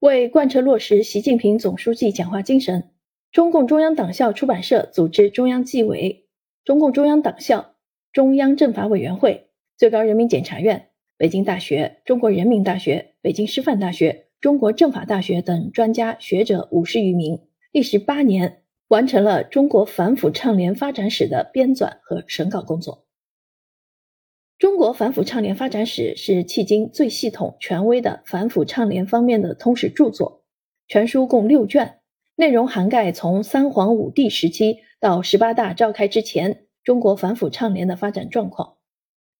[0.00, 2.92] 为贯彻落实习近平总书记讲话精神，
[3.32, 6.28] 中共中央党校出版社组织中央纪委、
[6.64, 7.74] 中共中央党校、
[8.12, 17.40] 中央政法委员会、最高人民检察院、北京大学、中国人民大学、北京师范大学、中国政法大学等专家学者五十余名，
[17.72, 23.07] 历时八年，完成了《中国反腐倡廉发展史》的编纂和审稿工作。
[24.58, 30.42] 中国反腐倡廉发展史是迄今最系统、权威的反腐倡廉方面的通史著作。
[30.88, 32.00] 全书共六卷，
[32.34, 38.78] 内容涵盖从三皇五帝时期到十八大召开之前中国反腐倡廉的发展状况。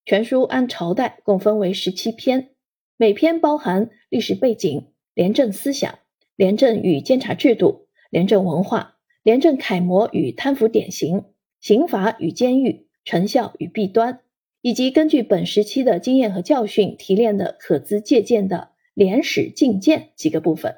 [0.04, 2.50] 全书按朝代共分为十七篇，
[2.96, 5.98] 每篇包含历史背景、廉政思想、
[6.36, 11.24] 廉政与监察制度、廉政文化、廉政楷模与贪腐典型、
[11.58, 14.20] 刑罚与监狱、成效与弊端。
[14.60, 20.76] 以及根据本时期的经验和教训提炼的可资借鉴的廉史进谏几个部分。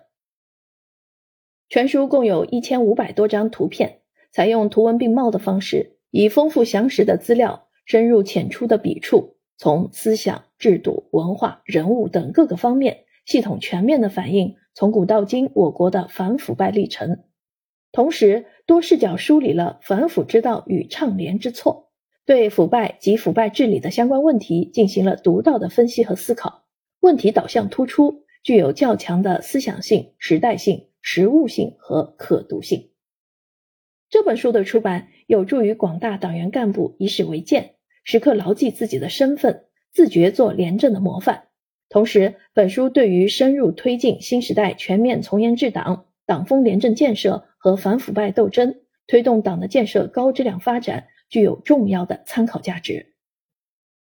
[1.69, 4.01] 全书共有一千五百多张图片，
[4.33, 17.23] 采用图文并茂的方式，以丰富详实的资料、深入浅出的笔触，从思想、制度、文化、人物等各个方面，系统全面的反映从古到今我国的反腐败历程，
[17.93, 21.90] 同时多视角梳理了反腐之道与倡廉之错。
[22.31, 26.63] 对腐败及腐败治理的相关问题进行了独到的分析和思考，
[27.01, 32.91] 问题导向突出，具有较强的思想性、时代性、实务性和可读性。
[34.11, 41.49] 这本书的出版有助于广大党员干部以史为鉴，时刻牢记自己的身份，自觉做廉政的模范。
[41.89, 48.77] 同时，本书对于深入推进新时代全面从严治党、党风廉政建设和反腐败斗争，
[49.09, 51.09] 推动党的建设高质量发展。
[51.31, 53.15] 具有重要的参考价值。